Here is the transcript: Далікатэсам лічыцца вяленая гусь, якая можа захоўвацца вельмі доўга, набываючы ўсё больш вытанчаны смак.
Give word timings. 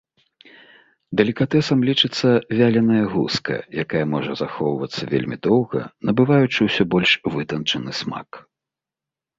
Далікатэсам 1.19 1.79
лічыцца 1.89 2.29
вяленая 2.61 3.03
гусь, 3.17 3.37
якая 3.85 4.03
можа 4.15 4.31
захоўвацца 4.41 5.01
вельмі 5.13 5.35
доўга, 5.51 5.81
набываючы 6.11 6.59
ўсё 6.71 6.83
больш 6.97 7.11
вытанчаны 7.37 7.91
смак. 8.03 8.29